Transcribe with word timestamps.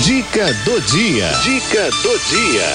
Dica 0.00 0.52
do 0.64 0.80
dia. 0.80 1.30
Dica 1.44 1.90
do 2.02 2.18
dia. 2.30 2.66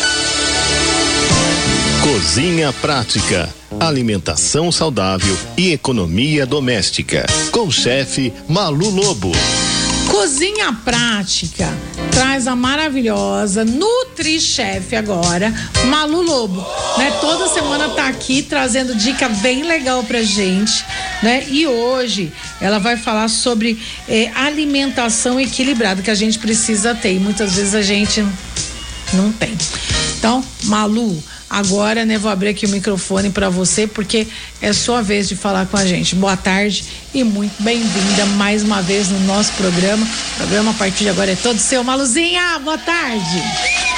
Cozinha 2.04 2.72
prática, 2.72 3.54
alimentação 3.80 4.72
saudável 4.72 5.36
e 5.58 5.74
economia 5.74 6.46
doméstica. 6.46 7.26
Com 7.52 7.68
o 7.68 7.72
chefe 7.72 8.32
Malu 8.48 8.92
Lobo. 8.92 9.32
Cozinha 10.10 10.74
prática 10.86 11.68
traz 12.12 12.48
a 12.48 12.56
maravilhosa 12.56 13.64
NutriChef 13.64 14.96
agora, 14.96 15.54
Malu 15.86 16.22
Lobo, 16.22 16.66
né? 16.98 17.12
Toda 17.22 17.48
semana 17.48 17.90
tá 17.90 18.08
aqui 18.08 18.42
trazendo 18.42 18.96
dica 18.96 19.30
bem 19.30 19.64
legal 19.64 20.04
pra 20.04 20.24
gente, 20.24 20.84
né? 21.22 21.46
E 21.48 21.68
hoje 21.68 22.32
ela 22.60 22.80
vai 22.80 22.98
falar 22.98 23.28
sobre 23.28 23.80
eh, 24.10 24.32
alimentação 24.34 25.40
equilibrada 25.40 26.02
que 26.02 26.12
a 26.12 26.16
gente 26.16 26.40
precisa 26.40 26.96
ter 26.96 27.14
e 27.14 27.20
muitas 27.20 27.56
vezes 27.56 27.76
a 27.76 27.82
gente 27.82 28.26
não 29.14 29.32
tem. 29.32 29.56
Então, 30.18 30.44
Malu, 30.64 31.22
Agora, 31.50 32.06
né, 32.06 32.18
vou 32.18 32.30
abrir 32.30 32.50
aqui 32.50 32.66
o 32.66 32.70
microfone 32.70 33.30
para 33.30 33.50
você 33.50 33.88
porque 33.88 34.28
é 34.62 34.74
sua 34.74 35.02
vez 35.02 35.30
de 35.30 35.36
falar 35.36 35.66
com 35.68 35.78
a 35.78 35.86
gente. 35.86 36.14
Boa 36.16 36.36
tarde 36.36 36.84
e 37.14 37.24
muito 37.24 37.62
bem-vinda 37.64 38.26
mais 38.38 38.64
uma 38.64 38.82
vez 38.82 39.10
no 39.10 39.20
nosso 39.22 39.54
programa. 39.54 40.06
O 40.06 40.38
programa 40.38 40.72
a 40.72 40.74
partir 40.74 41.06
de 41.06 41.10
agora 41.10 41.32
é 41.32 41.36
todo 41.36 41.58
seu. 41.58 41.84
Maluzinha, 41.84 42.60
boa 42.60 42.78
tarde. 42.78 43.97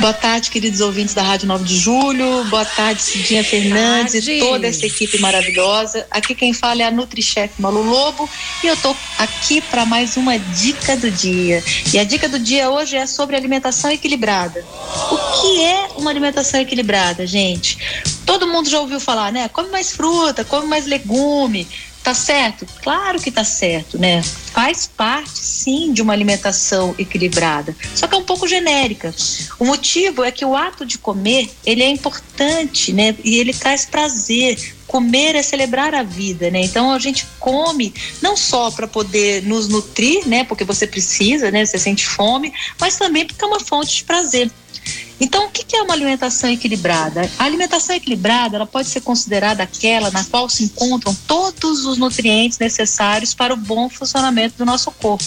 Boa 0.00 0.12
tarde, 0.12 0.50
queridos 0.50 0.80
ouvintes 0.80 1.14
da 1.14 1.22
Rádio 1.22 1.46
9 1.46 1.64
de 1.64 1.76
Julho. 1.78 2.44
Boa 2.46 2.64
tarde, 2.64 3.00
Cidinha 3.02 3.44
Fernandes 3.44 4.12
tarde. 4.14 4.32
e 4.32 4.40
toda 4.40 4.66
essa 4.66 4.84
equipe 4.84 5.18
maravilhosa. 5.20 6.06
Aqui 6.10 6.34
quem 6.34 6.52
fala 6.52 6.82
é 6.82 6.86
a 6.86 6.90
NutriChef 6.90 7.60
Malu 7.60 7.82
Lobo 7.82 8.28
e 8.64 8.66
eu 8.66 8.76
tô 8.76 8.96
aqui 9.18 9.60
para 9.60 9.86
mais 9.86 10.16
uma 10.16 10.38
dica 10.38 10.96
do 10.96 11.08
dia. 11.10 11.62
E 11.92 11.98
a 11.98 12.04
dica 12.04 12.28
do 12.28 12.38
dia 12.38 12.68
hoje 12.70 12.96
é 12.96 13.06
sobre 13.06 13.36
alimentação 13.36 13.92
equilibrada. 13.92 14.64
O 15.10 15.16
que 15.40 15.64
é 15.64 15.88
uma 15.96 16.10
alimentação 16.10 16.60
equilibrada, 16.60 17.24
gente? 17.24 17.78
Todo 18.26 18.46
mundo 18.46 18.68
já 18.68 18.80
ouviu 18.80 18.98
falar, 18.98 19.30
né? 19.30 19.48
Come 19.48 19.68
mais 19.70 19.92
fruta, 19.92 20.44
come 20.44 20.66
mais 20.66 20.84
legume. 20.86 21.68
Tá 22.02 22.14
certo? 22.14 22.66
Claro 22.82 23.20
que 23.20 23.30
tá 23.30 23.44
certo, 23.44 23.96
né? 23.96 24.22
Faz 24.22 24.88
parte, 24.88 25.38
sim, 25.38 25.92
de 25.92 26.02
uma 26.02 26.12
alimentação 26.12 26.94
equilibrada, 26.98 27.76
só 27.94 28.08
que 28.08 28.14
é 28.14 28.18
um 28.18 28.24
pouco 28.24 28.48
genérica. 28.48 29.14
O 29.58 29.64
motivo 29.64 30.24
é 30.24 30.32
que 30.32 30.44
o 30.44 30.56
ato 30.56 30.84
de 30.84 30.98
comer, 30.98 31.48
ele 31.64 31.82
é 31.82 31.88
importante, 31.88 32.92
né? 32.92 33.14
E 33.22 33.36
ele 33.36 33.54
traz 33.54 33.84
prazer. 33.84 34.74
Comer 34.86 35.36
é 35.36 35.42
celebrar 35.42 35.94
a 35.94 36.02
vida, 36.02 36.50
né? 36.50 36.60
Então 36.62 36.90
a 36.90 36.98
gente 36.98 37.24
come 37.38 37.94
não 38.20 38.36
só 38.36 38.70
para 38.70 38.88
poder 38.88 39.42
nos 39.44 39.68
nutrir, 39.68 40.26
né? 40.26 40.42
Porque 40.44 40.64
você 40.64 40.86
precisa, 40.88 41.52
né? 41.52 41.64
Você 41.64 41.78
sente 41.78 42.04
fome, 42.04 42.52
mas 42.80 42.96
também 42.96 43.24
porque 43.24 43.42
é 43.42 43.46
uma 43.46 43.60
fonte 43.60 43.94
de 43.96 44.04
prazer. 44.04 44.50
Então, 45.20 45.46
o 45.46 45.50
que 45.50 45.76
é 45.76 45.82
uma 45.82 45.94
alimentação 45.94 46.50
equilibrada? 46.50 47.30
A 47.38 47.44
alimentação 47.44 47.94
equilibrada 47.94 48.56
ela 48.56 48.66
pode 48.66 48.88
ser 48.88 49.00
considerada 49.00 49.62
aquela 49.62 50.10
na 50.10 50.24
qual 50.24 50.48
se 50.48 50.64
encontram 50.64 51.14
todos 51.26 51.84
os 51.86 51.96
nutrientes 51.96 52.58
necessários 52.58 53.32
para 53.32 53.54
o 53.54 53.56
bom 53.56 53.88
funcionamento 53.88 54.56
do 54.58 54.64
nosso 54.64 54.90
corpo. 54.90 55.24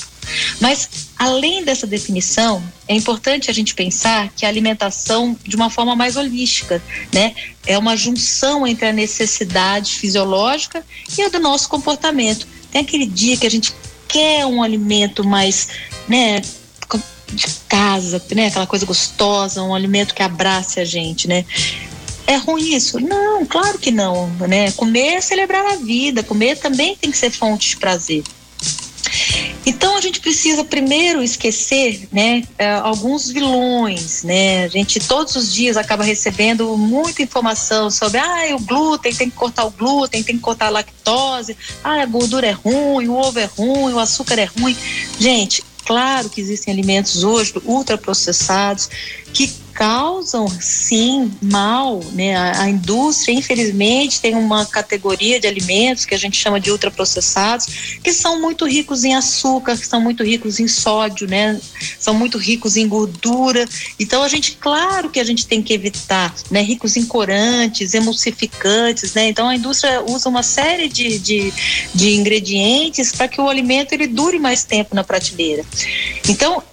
Mas, 0.59 0.89
além 1.17 1.63
dessa 1.63 1.87
definição, 1.87 2.61
é 2.87 2.95
importante 2.95 3.49
a 3.49 3.53
gente 3.53 3.73
pensar 3.73 4.29
que 4.35 4.45
a 4.45 4.49
alimentação, 4.49 5.37
de 5.43 5.55
uma 5.55 5.69
forma 5.69 5.95
mais 5.95 6.15
holística, 6.15 6.81
né, 7.13 7.33
é 7.65 7.77
uma 7.77 7.95
junção 7.95 8.65
entre 8.65 8.87
a 8.87 8.93
necessidade 8.93 9.95
fisiológica 9.95 10.85
e 11.17 11.21
a 11.21 11.29
do 11.29 11.39
nosso 11.39 11.69
comportamento. 11.69 12.47
Tem 12.71 12.81
aquele 12.81 13.05
dia 13.05 13.37
que 13.37 13.47
a 13.47 13.51
gente 13.51 13.73
quer 14.07 14.45
um 14.45 14.61
alimento 14.61 15.23
mais, 15.23 15.67
né, 16.07 16.41
de 17.31 17.45
casa, 17.67 18.21
né? 18.33 18.47
Aquela 18.47 18.67
coisa 18.67 18.85
gostosa, 18.85 19.61
um 19.61 19.73
alimento 19.73 20.13
que 20.13 20.23
abrace 20.23 20.79
a 20.79 20.85
gente, 20.85 21.27
né? 21.27 21.45
É 22.27 22.37
ruim 22.37 22.73
isso? 22.73 22.99
Não, 22.99 23.45
claro 23.45 23.77
que 23.77 23.91
não, 23.91 24.27
né? 24.47 24.71
Comer 24.71 25.15
é 25.15 25.21
celebrar 25.21 25.65
a 25.65 25.75
vida, 25.75 26.23
comer 26.23 26.57
também 26.57 26.95
tem 26.95 27.11
que 27.11 27.17
ser 27.17 27.29
fonte 27.29 27.69
de 27.69 27.77
prazer. 27.77 28.23
Então 29.65 29.97
a 29.97 30.01
gente 30.01 30.19
precisa 30.19 30.63
primeiro 30.63 31.23
esquecer, 31.23 32.07
né, 32.11 32.43
eh, 32.57 32.73
alguns 32.75 33.29
vilões, 33.29 34.23
né? 34.23 34.65
A 34.65 34.67
gente 34.67 34.99
todos 34.99 35.35
os 35.35 35.51
dias 35.51 35.75
acaba 35.75 36.03
recebendo 36.03 36.77
muita 36.77 37.23
informação 37.23 37.89
sobre, 37.89 38.19
ah, 38.19 38.55
o 38.55 38.59
glúten 38.59 39.13
tem 39.13 39.29
que 39.29 39.35
cortar 39.35 39.65
o 39.65 39.71
glúten, 39.71 40.21
tem 40.21 40.35
que 40.35 40.41
cortar 40.41 40.67
a 40.67 40.69
lactose, 40.69 41.57
ah, 41.83 42.01
a 42.01 42.05
gordura 42.05 42.47
é 42.47 42.51
ruim, 42.51 43.07
o 43.07 43.15
ovo 43.15 43.39
é 43.39 43.45
ruim, 43.45 43.93
o 43.93 43.99
açúcar 43.99 44.39
é 44.39 44.45
ruim. 44.45 44.77
Gente, 45.19 45.63
Claro 45.85 46.29
que 46.29 46.41
existem 46.41 46.73
alimentos 46.73 47.23
hoje 47.23 47.53
ultraprocessados 47.63 48.89
que 49.31 49.53
causam 49.75 50.47
sim 50.47 51.29
mal, 51.41 52.01
né? 52.13 52.33
A, 52.33 52.61
a, 52.61 52.69
indústria, 52.69 53.33
infelizmente, 53.33 54.21
tem 54.21 54.33
uma 54.33 54.65
categoria 54.65 55.37
de 55.37 55.47
alimentos 55.47 56.05
que 56.05 56.15
a 56.15 56.17
gente 56.17 56.37
chama 56.37 56.61
de 56.61 56.71
ultraprocessados, 56.71 57.99
que 58.01 58.13
são 58.13 58.41
muito 58.41 58.65
ricos 58.65 59.03
em 59.03 59.13
açúcar, 59.13 59.77
que 59.77 59.85
são 59.85 59.99
muito 59.99 60.23
ricos 60.23 60.61
em 60.61 60.67
sódio, 60.67 61.27
né? 61.27 61.59
São 61.99 62.13
muito 62.13 62.37
ricos 62.37 62.77
em 62.77 62.87
gordura. 62.87 63.67
Então 63.99 64.23
a 64.23 64.29
gente, 64.29 64.53
claro 64.53 65.09
que 65.09 65.19
a 65.19 65.25
gente 65.25 65.45
tem 65.45 65.61
que 65.61 65.73
evitar, 65.73 66.33
né? 66.49 66.61
Ricos 66.61 66.95
em 66.95 67.05
corantes, 67.05 67.93
emulsificantes, 67.93 69.13
né? 69.13 69.27
Então 69.27 69.49
a 69.49 69.55
indústria 69.57 70.01
usa 70.07 70.29
uma 70.29 70.41
série 70.41 70.87
de, 70.87 71.19
de, 71.19 71.53
de 71.93 72.15
ingredientes 72.15 73.11
para 73.11 73.27
que 73.27 73.41
o 73.41 73.49
alimento 73.49 73.91
ele 73.91 74.07
dure 74.07 74.39
mais 74.39 74.63
tempo 74.63 74.95
na 74.95 75.03
prateleira. 75.03 75.65
Então 76.29 76.63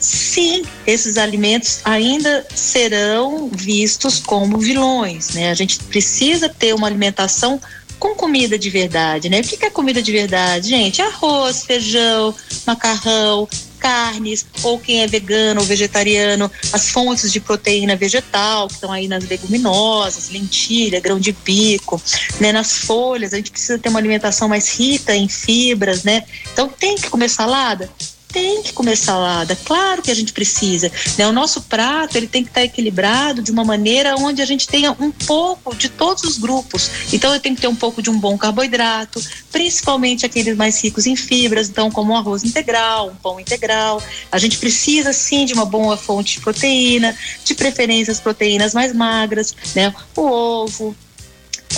sim, 0.00 0.64
esses 0.86 1.16
alimentos 1.16 1.80
ainda 1.84 2.46
serão 2.54 3.48
vistos 3.52 4.18
como 4.18 4.58
vilões, 4.58 5.30
né? 5.30 5.50
A 5.50 5.54
gente 5.54 5.78
precisa 5.84 6.48
ter 6.48 6.74
uma 6.74 6.86
alimentação 6.86 7.60
com 7.98 8.14
comida 8.14 8.58
de 8.58 8.70
verdade, 8.70 9.28
né? 9.28 9.40
O 9.40 9.42
que 9.42 9.64
é 9.64 9.70
comida 9.70 10.02
de 10.02 10.10
verdade, 10.10 10.70
gente? 10.70 11.02
Arroz, 11.02 11.64
feijão, 11.64 12.34
macarrão, 12.66 13.46
carnes, 13.78 14.46
ou 14.62 14.78
quem 14.78 15.02
é 15.02 15.06
vegano 15.06 15.60
ou 15.60 15.66
vegetariano, 15.66 16.50
as 16.72 16.90
fontes 16.90 17.32
de 17.32 17.40
proteína 17.40 17.96
vegetal, 17.96 18.68
que 18.68 18.74
estão 18.74 18.92
aí 18.92 19.06
nas 19.06 19.28
leguminosas, 19.28 20.30
lentilha, 20.30 21.00
grão 21.00 21.18
de 21.18 21.32
bico, 21.32 22.00
né? 22.40 22.52
Nas 22.52 22.72
folhas, 22.72 23.34
a 23.34 23.36
gente 23.36 23.50
precisa 23.50 23.78
ter 23.78 23.88
uma 23.88 23.98
alimentação 23.98 24.48
mais 24.48 24.68
rica 24.78 25.14
em 25.14 25.28
fibras, 25.28 26.02
né? 26.02 26.24
Então 26.52 26.68
tem 26.68 26.96
que 26.96 27.10
comer 27.10 27.28
salada? 27.28 27.90
Tem 28.32 28.62
que 28.62 28.72
comer 28.72 28.96
salada, 28.96 29.56
claro 29.64 30.02
que 30.02 30.10
a 30.10 30.14
gente 30.14 30.32
precisa. 30.32 30.90
Né? 31.18 31.26
O 31.26 31.32
nosso 31.32 31.62
prato 31.62 32.16
ele 32.16 32.26
tem 32.26 32.42
que 32.42 32.50
estar 32.50 32.62
equilibrado 32.62 33.42
de 33.42 33.50
uma 33.50 33.64
maneira 33.64 34.14
onde 34.16 34.40
a 34.40 34.44
gente 34.44 34.66
tenha 34.66 34.92
um 34.98 35.10
pouco 35.10 35.74
de 35.74 35.88
todos 35.88 36.24
os 36.24 36.38
grupos. 36.38 36.90
Então 37.12 37.32
eu 37.32 37.40
tenho 37.40 37.54
que 37.54 37.60
ter 37.60 37.68
um 37.68 37.74
pouco 37.74 38.02
de 38.02 38.10
um 38.10 38.18
bom 38.18 38.36
carboidrato, 38.38 39.20
principalmente 39.50 40.24
aqueles 40.24 40.56
mais 40.56 40.82
ricos 40.82 41.06
em 41.06 41.16
fibras, 41.16 41.68
então 41.68 41.90
como 41.90 42.12
um 42.12 42.16
arroz 42.16 42.44
integral, 42.44 43.08
um 43.08 43.16
pão 43.16 43.40
integral. 43.40 44.02
A 44.30 44.38
gente 44.38 44.58
precisa 44.58 45.12
sim 45.12 45.44
de 45.44 45.52
uma 45.52 45.64
boa 45.64 45.96
fonte 45.96 46.34
de 46.34 46.40
proteína, 46.40 47.16
de 47.44 47.54
preferência 47.54 48.12
as 48.12 48.20
proteínas 48.20 48.74
mais 48.74 48.92
magras, 48.92 49.54
né? 49.74 49.94
O 50.16 50.22
ovo, 50.22 50.96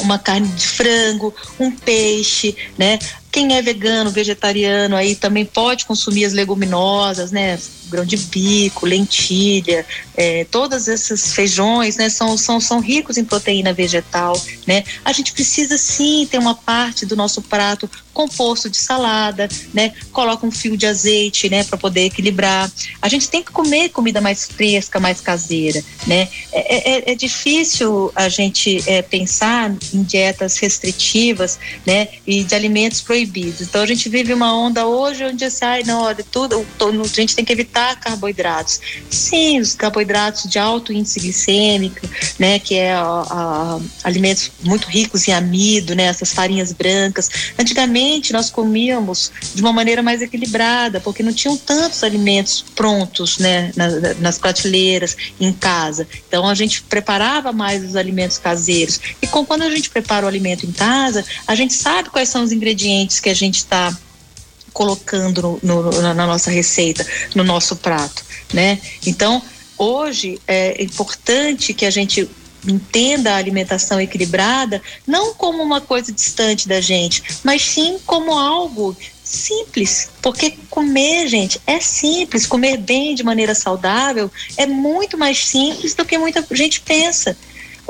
uma 0.00 0.18
carne 0.18 0.48
de 0.48 0.66
frango, 0.66 1.34
um 1.58 1.70
peixe, 1.70 2.56
né? 2.78 2.98
Quem 3.32 3.56
é 3.56 3.62
vegano, 3.62 4.10
vegetariano, 4.10 4.94
aí 4.94 5.16
também 5.16 5.44
pode 5.44 5.86
consumir 5.86 6.26
as 6.26 6.34
leguminosas, 6.34 7.32
né? 7.32 7.58
grão 7.92 8.04
de 8.06 8.16
bico, 8.16 8.86
lentilha, 8.86 9.84
é, 10.16 10.44
todos 10.50 10.88
esses 10.88 11.34
feijões, 11.34 11.96
né, 11.96 12.08
são, 12.08 12.38
são, 12.38 12.58
são 12.58 12.80
ricos 12.80 13.18
em 13.18 13.24
proteína 13.24 13.72
vegetal, 13.72 14.40
né? 14.66 14.82
A 15.04 15.12
gente 15.12 15.32
precisa 15.32 15.76
sim 15.76 16.26
ter 16.30 16.38
uma 16.38 16.54
parte 16.54 17.04
do 17.04 17.14
nosso 17.14 17.42
prato 17.42 17.88
composto 18.12 18.68
de 18.68 18.76
salada, 18.76 19.48
né? 19.72 19.92
Coloca 20.12 20.46
um 20.46 20.50
fio 20.50 20.76
de 20.76 20.86
azeite, 20.86 21.48
né, 21.48 21.64
para 21.64 21.78
poder 21.78 22.06
equilibrar. 22.06 22.70
A 23.00 23.08
gente 23.08 23.28
tem 23.28 23.42
que 23.42 23.50
comer 23.50 23.88
comida 23.90 24.20
mais 24.20 24.46
fresca, 24.46 25.00
mais 25.00 25.20
caseira, 25.20 25.82
né? 26.06 26.28
É, 26.52 27.10
é, 27.10 27.12
é 27.12 27.14
difícil 27.14 28.12
a 28.14 28.28
gente 28.28 28.82
é, 28.86 29.02
pensar 29.02 29.74
em 29.92 30.02
dietas 30.02 30.58
restritivas, 30.58 31.58
né, 31.86 32.08
e 32.26 32.44
de 32.44 32.54
alimentos 32.54 33.00
proibidos. 33.00 33.62
Então 33.62 33.82
a 33.82 33.86
gente 33.86 34.08
vive 34.08 34.32
uma 34.32 34.54
onda 34.54 34.86
hoje 34.86 35.24
onde 35.24 35.44
assim, 35.44 35.64
ai, 35.64 35.82
não, 35.84 36.02
olha, 36.02 36.24
tudo, 36.30 36.66
a 36.80 37.06
gente 37.06 37.34
tem 37.34 37.44
que 37.44 37.52
evitar 37.52 37.98
carboidratos. 37.98 38.80
Sim, 39.08 39.60
os 39.60 39.74
carboidratos 39.74 40.50
de 40.50 40.58
alto 40.58 40.92
índice 40.92 41.20
glicêmico, 41.20 42.08
né, 42.38 42.58
que 42.58 42.74
é 42.74 42.92
a, 42.92 43.02
a, 43.02 43.80
alimentos 44.04 44.50
muito 44.62 44.86
ricos 44.88 45.26
em 45.26 45.32
amido, 45.32 45.94
né, 45.94 46.04
essas 46.04 46.32
farinhas 46.32 46.72
brancas. 46.72 47.30
Antigamente 47.58 48.01
nós 48.32 48.50
comíamos 48.50 49.30
de 49.54 49.60
uma 49.60 49.72
maneira 49.72 50.02
mais 50.02 50.22
equilibrada, 50.22 51.00
porque 51.00 51.22
não 51.22 51.32
tinham 51.32 51.56
tantos 51.56 52.02
alimentos 52.02 52.64
prontos, 52.74 53.38
né, 53.38 53.72
nas, 53.76 54.18
nas 54.18 54.38
prateleiras 54.38 55.16
em 55.40 55.52
casa. 55.52 56.06
Então 56.26 56.48
a 56.48 56.54
gente 56.54 56.82
preparava 56.82 57.52
mais 57.52 57.84
os 57.84 57.96
alimentos 57.96 58.38
caseiros. 58.38 59.00
E 59.20 59.26
com, 59.26 59.44
quando 59.44 59.62
a 59.62 59.70
gente 59.70 59.90
prepara 59.90 60.24
o 60.26 60.28
alimento 60.28 60.66
em 60.66 60.72
casa, 60.72 61.24
a 61.46 61.54
gente 61.54 61.74
sabe 61.74 62.10
quais 62.10 62.28
são 62.28 62.42
os 62.42 62.52
ingredientes 62.52 63.20
que 63.20 63.28
a 63.28 63.34
gente 63.34 63.56
está 63.56 63.96
colocando 64.72 65.60
no, 65.62 65.82
no, 65.82 66.02
na 66.02 66.26
nossa 66.26 66.50
receita, 66.50 67.06
no 67.34 67.44
nosso 67.44 67.76
prato, 67.76 68.24
né? 68.52 68.78
Então, 69.06 69.42
hoje 69.76 70.40
é 70.46 70.82
importante 70.82 71.74
que 71.74 71.84
a 71.84 71.90
gente 71.90 72.28
entenda 72.66 73.32
a 73.32 73.36
alimentação 73.36 74.00
equilibrada 74.00 74.80
não 75.06 75.34
como 75.34 75.62
uma 75.62 75.80
coisa 75.80 76.12
distante 76.12 76.68
da 76.68 76.80
gente, 76.80 77.22
mas 77.42 77.62
sim 77.62 77.98
como 78.06 78.32
algo 78.32 78.96
simples, 79.22 80.10
porque 80.20 80.56
comer, 80.68 81.26
gente, 81.26 81.60
é 81.66 81.80
simples, 81.80 82.46
comer 82.46 82.76
bem 82.76 83.14
de 83.14 83.22
maneira 83.22 83.54
saudável 83.54 84.30
é 84.56 84.66
muito 84.66 85.16
mais 85.16 85.46
simples 85.46 85.94
do 85.94 86.04
que 86.04 86.18
muita 86.18 86.44
gente 86.50 86.80
pensa. 86.80 87.36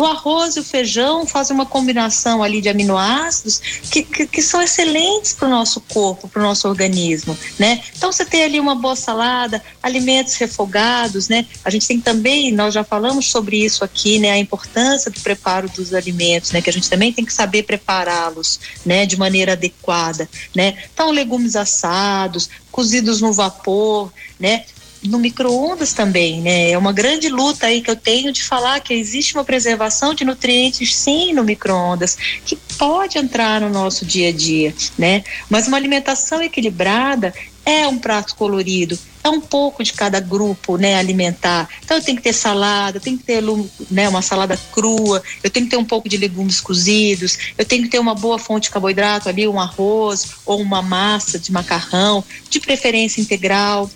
O 0.03 0.07
arroz 0.07 0.57
e 0.57 0.59
o 0.59 0.65
feijão 0.65 1.25
fazem 1.25 1.55
uma 1.55 1.65
combinação 1.65 2.43
ali 2.43 2.61
de 2.61 2.69
aminoácidos 2.69 3.61
que, 3.89 4.03
que, 4.03 4.27
que 4.27 4.43
são 4.43 4.61
excelentes 4.61 5.33
para 5.33 5.47
o 5.47 5.51
nosso 5.53 5.81
corpo, 5.81 6.27
para 6.27 6.41
o 6.41 6.43
nosso 6.43 6.67
organismo, 6.67 7.39
né? 7.57 7.81
Então 7.97 8.11
você 8.11 8.25
tem 8.25 8.43
ali 8.43 8.59
uma 8.59 8.75
boa 8.75 8.97
salada, 8.97 9.63
alimentos 9.81 10.35
refogados, 10.35 11.29
né? 11.29 11.47
A 11.65 11.71
gente 11.71 11.87
tem 11.87 12.01
também, 12.01 12.51
nós 12.51 12.75
já 12.75 12.83
falamos 12.83 13.31
sobre 13.31 13.65
isso 13.65 13.85
aqui, 13.85 14.19
né? 14.19 14.33
A 14.33 14.39
importância 14.39 15.09
do 15.09 15.21
preparo 15.21 15.69
dos 15.69 15.95
alimentos, 15.95 16.51
né? 16.51 16.61
Que 16.61 16.71
a 16.71 16.73
gente 16.73 16.91
também 16.91 17.13
tem 17.13 17.25
que 17.25 17.33
saber 17.33 17.63
prepará-los, 17.63 18.59
né? 18.85 19.07
De 19.07 19.17
maneira 19.17 19.53
adequada, 19.53 20.29
né? 20.53 20.83
Então 20.93 21.13
legumes 21.13 21.55
assados, 21.55 22.51
cozidos 22.73 23.21
no 23.21 23.33
vapor, 23.33 24.13
né? 24.41 24.65
No 25.05 25.19
micro-ondas 25.19 25.93
também, 25.93 26.41
né? 26.41 26.71
É 26.71 26.79
uma 26.79 26.93
grande 26.93 27.29
luta 27.29 27.67
aí 27.67 27.81
que 27.81 27.91
eu 27.91 27.97
tenho 27.97 28.33
de 28.33 28.43
falar 28.43 28.81
que 28.81 28.95
existe 28.95 29.35
uma 29.35 29.45
preservação 29.45 30.15
de 30.15 30.25
nutrientes 30.25 30.95
sim 30.95 31.33
no 31.33 31.43
micro-ondas, 31.43 32.17
que 32.45 32.57
pode 32.79 33.19
entrar 33.19 33.61
no 33.61 33.69
nosso 33.69 34.05
dia 34.05 34.29
a 34.29 34.33
dia, 34.33 34.75
né? 34.97 35.25
Mas 35.51 35.67
uma 35.67 35.77
alimentação 35.77 36.43
equilibrada 36.43 37.35
é 37.65 37.87
um 37.87 37.99
prato 37.99 38.35
colorido, 38.35 38.99
é 39.23 39.29
um 39.29 39.41
pouco 39.41 39.85
de 39.85 39.93
cada 39.93 40.19
grupo, 40.19 40.77
né, 40.77 40.97
alimentar. 40.97 41.69
Então 41.85 41.97
eu 41.97 42.03
tenho 42.03 42.17
que 42.17 42.23
ter 42.25 42.33
salada, 42.33 42.97
eu 42.97 43.01
tenho 43.01 43.17
que 43.17 43.25
ter 43.25 43.43
né, 43.89 44.09
uma 44.09 44.21
salada 44.21 44.59
crua, 44.73 45.23
eu 45.45 45.51
tenho 45.51 45.67
que 45.67 45.71
ter 45.71 45.77
um 45.77 45.85
pouco 45.85 46.09
de 46.09 46.17
legumes 46.17 46.61
cozidos, 46.61 47.39
eu 47.57 47.65
tenho 47.65 47.85
que 47.85 47.89
ter 47.89 48.01
uma 48.01 48.15
boa 48.15 48.39
fonte 48.39 48.65
de 48.65 48.71
carboidrato 48.71 49.29
ali, 49.29 49.47
um 49.47 49.61
arroz 49.61 50.27
ou 50.45 50.61
uma 50.61 50.83
massa 50.83 51.39
de 51.39 51.53
macarrão, 51.53 52.25
de 52.51 52.59
preferência 52.59 53.21
integral 53.21 53.89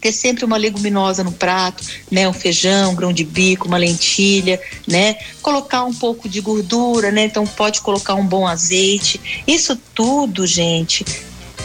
ter 0.00 0.12
sempre 0.12 0.44
uma 0.44 0.56
leguminosa 0.56 1.24
no 1.24 1.32
prato, 1.32 1.84
né, 2.10 2.28
um 2.28 2.32
feijão, 2.32 2.92
um 2.92 2.94
grão 2.94 3.12
de 3.12 3.24
bico, 3.24 3.68
uma 3.68 3.78
lentilha, 3.78 4.60
né, 4.86 5.16
colocar 5.42 5.84
um 5.84 5.94
pouco 5.94 6.28
de 6.28 6.40
gordura, 6.40 7.10
né, 7.10 7.24
então 7.24 7.46
pode 7.46 7.80
colocar 7.80 8.14
um 8.14 8.26
bom 8.26 8.46
azeite. 8.46 9.42
Isso 9.46 9.76
tudo, 9.94 10.46
gente, 10.46 11.04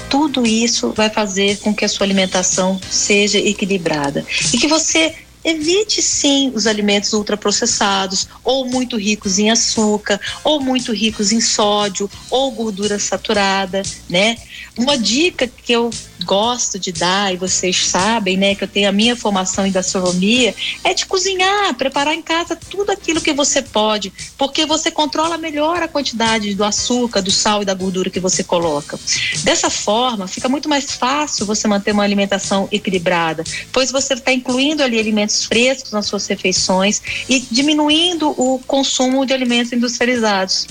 tudo 0.09 0.45
isso 0.45 0.91
vai 0.91 1.09
fazer 1.09 1.57
com 1.57 1.73
que 1.73 1.83
a 1.83 1.89
sua 1.89 2.05
alimentação 2.05 2.79
seja 2.89 3.39
equilibrada. 3.39 4.25
E 4.53 4.57
que 4.57 4.67
você 4.67 5.15
evite 5.43 6.01
sim 6.01 6.51
os 6.53 6.67
alimentos 6.67 7.13
ultraprocessados, 7.13 8.27
ou 8.43 8.65
muito 8.65 8.97
ricos 8.97 9.39
em 9.39 9.49
açúcar, 9.49 10.19
ou 10.43 10.59
muito 10.59 10.93
ricos 10.93 11.31
em 11.31 11.41
sódio, 11.41 12.09
ou 12.29 12.51
gordura 12.51 12.99
saturada, 12.99 13.81
né? 14.09 14.37
Uma 14.77 14.97
dica 14.97 15.47
que 15.47 15.71
eu 15.71 15.91
gosto 16.23 16.79
de 16.79 16.91
dar, 16.91 17.33
e 17.33 17.37
vocês 17.37 17.85
sabem, 17.85 18.37
né, 18.37 18.55
que 18.55 18.63
eu 18.63 18.67
tenho 18.67 18.87
a 18.87 18.91
minha 18.91 19.15
formação 19.15 19.67
em 19.67 19.71
gastronomia, 19.71 20.55
é 20.83 20.93
de 20.93 21.05
cozinhar, 21.05 21.73
preparar 21.75 22.13
em 22.13 22.21
casa 22.21 22.55
tudo 22.55 22.91
aquilo 22.91 23.21
que 23.21 23.33
você 23.33 23.61
pode, 23.61 24.11
porque 24.37 24.65
você 24.65 24.89
controla 24.89 25.37
melhor 25.37 25.83
a 25.83 25.87
quantidade 25.87 26.55
do 26.55 26.63
açúcar, 26.63 27.21
do 27.21 27.31
sal 27.31 27.61
e 27.61 27.65
da 27.65 27.73
gordura 27.73 28.09
que 28.09 28.19
você 28.19 28.43
coloca. 28.43 28.97
Dessa 29.43 29.69
forma, 29.69 30.27
fica 30.27 30.47
muito 30.47 30.69
mais 30.69 30.91
fácil 30.91 31.45
você 31.45 31.67
manter 31.67 31.91
uma 31.91 32.03
alimentação 32.03 32.67
equilibrada, 32.71 33.43
pois 33.71 33.91
você 33.91 34.13
está 34.13 34.31
incluindo 34.31 34.81
ali 34.81 34.97
alimentos 34.97 35.32
frescos 35.41 35.91
nas 35.91 36.05
suas 36.05 36.27
refeições 36.27 37.01
e 37.29 37.39
diminuindo 37.39 38.29
o 38.29 38.59
consumo 38.67 39.25
de 39.25 39.33
alimentos 39.33 39.71
industrializados. 39.71 40.67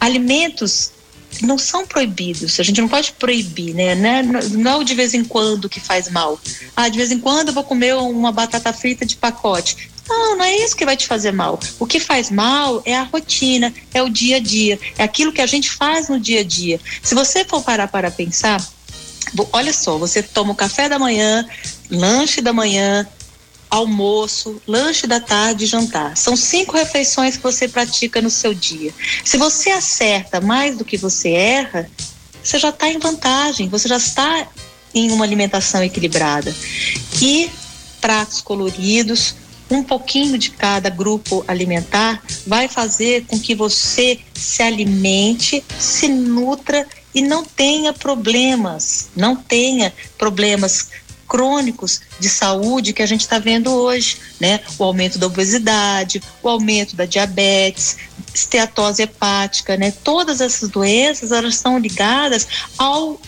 Alimentos 0.00 0.90
não 1.42 1.58
são 1.58 1.86
proibidos. 1.86 2.58
A 2.58 2.62
gente 2.62 2.80
não 2.80 2.88
pode 2.88 3.12
proibir, 3.12 3.74
né? 3.74 3.94
Não 4.52 4.80
é 4.80 4.84
de 4.84 4.94
vez 4.94 5.14
em 5.14 5.24
quando 5.24 5.68
que 5.68 5.80
faz 5.80 6.10
mal. 6.10 6.40
Ah, 6.74 6.88
de 6.88 6.96
vez 6.96 7.10
em 7.10 7.18
quando 7.18 7.48
eu 7.48 7.54
vou 7.54 7.64
comer 7.64 7.94
uma 7.94 8.32
batata 8.32 8.72
frita 8.72 9.04
de 9.04 9.16
pacote. 9.16 9.90
Não, 10.08 10.36
não 10.36 10.44
é 10.44 10.56
isso 10.56 10.74
que 10.74 10.86
vai 10.86 10.96
te 10.96 11.06
fazer 11.06 11.32
mal. 11.32 11.60
O 11.78 11.86
que 11.86 12.00
faz 12.00 12.30
mal 12.30 12.82
é 12.84 12.96
a 12.96 13.02
rotina, 13.02 13.72
é 13.92 14.02
o 14.02 14.08
dia 14.08 14.36
a 14.36 14.40
dia, 14.40 14.80
é 14.96 15.04
aquilo 15.04 15.32
que 15.32 15.42
a 15.42 15.46
gente 15.46 15.70
faz 15.70 16.08
no 16.08 16.18
dia 16.18 16.40
a 16.40 16.44
dia. 16.44 16.80
Se 17.02 17.14
você 17.14 17.44
for 17.44 17.62
parar 17.62 17.88
para 17.88 18.10
pensar, 18.10 18.66
olha 19.52 19.72
só, 19.72 19.98
você 19.98 20.22
toma 20.22 20.52
o 20.52 20.56
café 20.56 20.88
da 20.88 20.98
manhã, 20.98 21.46
lanche 21.90 22.40
da 22.40 22.54
manhã, 22.54 23.06
almoço, 23.70 24.60
lanche 24.66 25.06
da 25.06 25.20
tarde 25.20 25.64
e 25.64 25.66
jantar. 25.66 26.16
São 26.16 26.36
cinco 26.36 26.76
refeições 26.76 27.36
que 27.36 27.42
você 27.42 27.68
pratica 27.68 28.20
no 28.20 28.30
seu 28.30 28.54
dia. 28.54 28.92
Se 29.24 29.36
você 29.36 29.70
acerta 29.70 30.40
mais 30.40 30.76
do 30.76 30.84
que 30.84 30.96
você 30.96 31.30
erra, 31.30 31.90
você 32.42 32.58
já 32.58 32.70
está 32.70 32.88
em 32.88 32.98
vantagem, 32.98 33.68
você 33.68 33.88
já 33.88 33.96
está 33.96 34.48
em 34.94 35.10
uma 35.10 35.24
alimentação 35.24 35.82
equilibrada. 35.82 36.54
E 37.20 37.50
pratos 38.00 38.40
coloridos, 38.40 39.34
um 39.70 39.82
pouquinho 39.82 40.38
de 40.38 40.50
cada 40.50 40.88
grupo 40.88 41.44
alimentar, 41.46 42.22
vai 42.46 42.68
fazer 42.68 43.26
com 43.26 43.38
que 43.38 43.54
você 43.54 44.18
se 44.34 44.62
alimente, 44.62 45.62
se 45.78 46.08
nutra 46.08 46.86
e 47.14 47.20
não 47.20 47.44
tenha 47.44 47.92
problemas, 47.92 49.08
não 49.14 49.36
tenha 49.36 49.92
problemas 50.16 50.88
crônicos 51.28 52.00
de 52.18 52.28
saúde 52.28 52.92
que 52.92 53.02
a 53.02 53.06
gente 53.06 53.20
está 53.20 53.38
vendo 53.38 53.70
hoje, 53.70 54.16
né? 54.40 54.60
O 54.78 54.84
aumento 54.84 55.18
da 55.18 55.26
obesidade, 55.26 56.22
o 56.42 56.48
aumento 56.48 56.96
da 56.96 57.04
diabetes, 57.04 57.98
esteatose 58.34 59.02
hepática, 59.02 59.76
né? 59.76 59.92
Todas 60.02 60.40
essas 60.40 60.68
doenças 60.70 61.30
elas 61.30 61.54
estão 61.54 61.78
ligadas 61.78 62.48
ao 62.76 63.20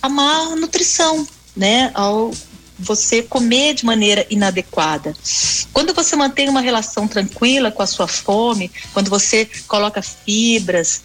a 0.00 0.08
má 0.08 0.54
nutrição, 0.56 1.26
né? 1.56 1.90
Ao 1.94 2.32
você 2.78 3.22
comer 3.22 3.74
de 3.74 3.84
maneira 3.84 4.24
inadequada. 4.30 5.12
Quando 5.72 5.92
você 5.92 6.14
mantém 6.14 6.48
uma 6.48 6.60
relação 6.60 7.08
tranquila 7.08 7.72
com 7.72 7.82
a 7.82 7.86
sua 7.86 8.06
fome, 8.06 8.70
quando 8.94 9.10
você 9.10 9.50
coloca 9.66 10.00
fibras, 10.00 11.02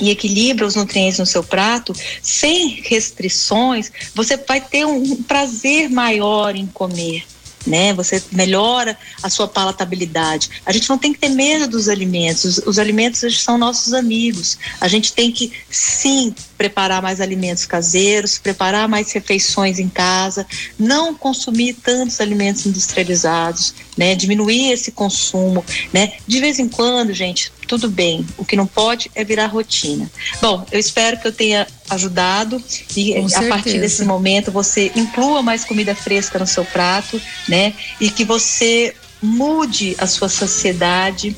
e 0.00 0.10
equilibra 0.10 0.66
os 0.66 0.74
nutrientes 0.74 1.18
no 1.18 1.26
seu 1.26 1.42
prato, 1.42 1.94
sem 2.22 2.80
restrições, 2.82 3.90
você 4.14 4.36
vai 4.36 4.60
ter 4.60 4.84
um 4.84 5.22
prazer 5.22 5.88
maior 5.88 6.54
em 6.56 6.66
comer. 6.66 7.24
Né? 7.66 7.92
Você 7.94 8.22
melhora 8.30 8.96
a 9.22 9.28
sua 9.28 9.48
palatabilidade. 9.48 10.50
A 10.64 10.72
gente 10.72 10.88
não 10.88 10.98
tem 10.98 11.12
que 11.12 11.18
ter 11.18 11.30
medo 11.30 11.66
dos 11.66 11.88
alimentos. 11.88 12.44
Os, 12.44 12.58
os 12.58 12.78
alimentos 12.78 13.42
são 13.42 13.58
nossos 13.58 13.92
amigos. 13.92 14.56
A 14.80 14.86
gente 14.86 15.12
tem 15.12 15.32
que 15.32 15.52
sim 15.68 16.32
preparar 16.56 17.02
mais 17.02 17.20
alimentos 17.20 17.66
caseiros, 17.66 18.38
preparar 18.38 18.88
mais 18.88 19.12
refeições 19.12 19.78
em 19.78 19.88
casa, 19.88 20.46
não 20.78 21.14
consumir 21.14 21.74
tantos 21.74 22.20
alimentos 22.20 22.66
industrializados, 22.66 23.74
né? 23.96 24.14
Diminuir 24.14 24.72
esse 24.72 24.92
consumo, 24.92 25.64
né? 25.92 26.14
De 26.26 26.40
vez 26.40 26.58
em 26.58 26.68
quando, 26.68 27.12
gente, 27.12 27.52
tudo 27.66 27.88
bem. 27.88 28.26
O 28.36 28.44
que 28.44 28.56
não 28.56 28.66
pode 28.66 29.10
é 29.14 29.24
virar 29.24 29.46
rotina. 29.46 30.10
Bom, 30.40 30.64
eu 30.70 30.78
espero 30.78 31.18
que 31.18 31.26
eu 31.26 31.32
tenha 31.32 31.66
ajudado 31.90 32.62
e 32.96 33.14
a 33.34 33.42
partir 33.48 33.78
desse 33.80 34.04
momento 34.04 34.50
você 34.50 34.90
inclua 34.94 35.42
mais 35.42 35.64
comida 35.64 35.94
fresca 35.94 36.38
no 36.38 36.46
seu 36.46 36.64
prato, 36.64 37.20
né? 37.48 37.74
E 38.00 38.10
que 38.10 38.24
você 38.24 38.94
mude 39.22 39.96
a 39.98 40.06
sua 40.06 40.28
sociedade 40.28 41.34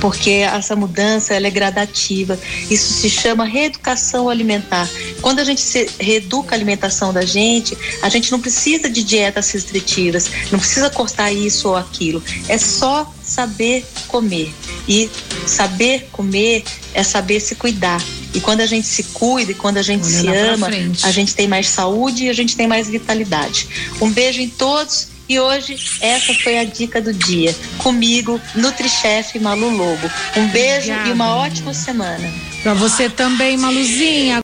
porque 0.00 0.30
essa 0.30 0.76
mudança 0.76 1.34
ela 1.34 1.46
é 1.46 1.50
gradativa. 1.50 2.38
Isso 2.70 2.92
se 2.94 3.10
chama 3.10 3.44
reeducação 3.44 4.28
alimentar. 4.28 4.88
Quando 5.20 5.40
a 5.40 5.44
gente 5.44 5.60
se 5.60 5.88
reeduca 5.98 6.54
a 6.54 6.56
alimentação 6.56 7.12
da 7.12 7.22
gente, 7.22 7.76
a 8.02 8.08
gente 8.08 8.30
não 8.30 8.40
precisa 8.40 8.88
de 8.88 9.02
dietas 9.02 9.50
restritivas, 9.50 10.30
não 10.50 10.58
precisa 10.58 10.90
cortar 10.90 11.32
isso 11.32 11.68
ou 11.68 11.76
aquilo. 11.76 12.22
É 12.48 12.58
só 12.58 13.12
saber 13.22 13.84
comer. 14.08 14.52
E 14.88 15.10
saber 15.46 16.08
comer 16.12 16.64
é 16.94 17.02
saber 17.02 17.40
se 17.40 17.54
cuidar. 17.54 18.02
E 18.32 18.40
quando 18.40 18.60
a 18.60 18.66
gente 18.66 18.86
se 18.86 19.02
cuida 19.02 19.52
e 19.52 19.54
quando 19.54 19.78
a 19.78 19.82
gente 19.82 20.04
Olha 20.04 20.20
se 20.20 20.28
ama, 20.28 20.68
a 21.02 21.10
gente 21.10 21.34
tem 21.34 21.48
mais 21.48 21.68
saúde 21.68 22.24
e 22.24 22.28
a 22.28 22.32
gente 22.32 22.56
tem 22.56 22.66
mais 22.66 22.88
vitalidade. 22.88 23.68
Um 24.00 24.10
beijo 24.10 24.40
em 24.40 24.48
todos 24.48 25.15
e 25.28 25.38
hoje 25.38 25.76
essa 26.00 26.32
foi 26.34 26.58
a 26.58 26.64
dica 26.64 27.00
do 27.00 27.12
dia. 27.12 27.54
Comigo, 27.78 28.40
NutriChef 28.54 29.38
Malu 29.38 29.70
Lobo. 29.70 30.10
Um 30.36 30.48
beijo 30.48 30.90
Obrigada. 30.90 31.08
e 31.08 31.12
uma 31.12 31.36
ótima 31.36 31.74
semana. 31.74 32.32
Para 32.62 32.74
você 32.74 33.08
também, 33.08 33.56
Maluzinha. 33.56 34.34